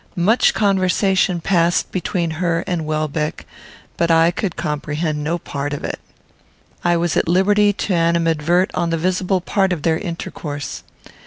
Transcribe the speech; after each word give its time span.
Much 0.15 0.55
conversation 0.55 1.39
passed 1.39 1.91
between 1.91 2.31
her 2.41 2.61
and 2.61 2.87
Welbeck, 2.87 3.45
but 3.97 4.09
I 4.09 4.31
could 4.31 4.55
comprehend 4.55 5.23
no 5.23 5.37
part 5.37 5.73
of 5.73 5.83
it. 5.83 5.99
I 6.83 6.97
was 6.97 7.15
at 7.15 7.27
liberty 7.29 7.71
to 7.71 7.93
animadvert 7.93 8.71
on 8.73 8.89
the 8.89 8.97
visible 8.97 9.41
part 9.41 9.71
of 9.71 9.83
their 9.83 9.99
intercourse. 9.99 10.81